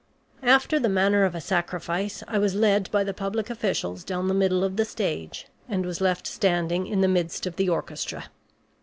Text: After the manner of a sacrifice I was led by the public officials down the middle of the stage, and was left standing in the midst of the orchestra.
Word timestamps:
After 0.41 0.79
the 0.79 0.89
manner 0.89 1.25
of 1.25 1.35
a 1.35 1.39
sacrifice 1.39 2.23
I 2.27 2.39
was 2.39 2.55
led 2.55 2.89
by 2.89 3.03
the 3.03 3.13
public 3.13 3.51
officials 3.51 4.03
down 4.03 4.29
the 4.29 4.33
middle 4.33 4.63
of 4.63 4.75
the 4.75 4.83
stage, 4.83 5.45
and 5.69 5.85
was 5.85 6.01
left 6.01 6.25
standing 6.25 6.87
in 6.87 7.01
the 7.01 7.07
midst 7.07 7.45
of 7.45 7.55
the 7.55 7.69
orchestra. 7.69 8.29